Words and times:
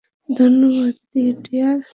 ধন্যবাদ, 0.29 0.95
ডিয়ার। 1.43 1.81